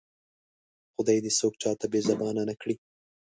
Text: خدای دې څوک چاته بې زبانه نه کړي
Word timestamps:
خدای 0.95 1.17
دې 1.23 1.31
څوک 1.39 1.53
چاته 1.61 1.85
بې 1.91 1.99
زبانه 2.09 2.43
نه 2.49 2.55
کړي 2.61 2.75